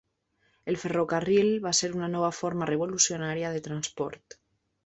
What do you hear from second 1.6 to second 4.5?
va ser una nova forma revolucionària de transport.